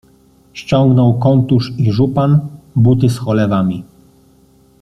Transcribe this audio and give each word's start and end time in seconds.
ściągnął 0.53 1.19
kontusz 1.19 1.73
i 1.77 1.91
żupan, 1.91 2.47
buty 2.75 3.09
z 3.09 3.17
cholewami 3.17 3.83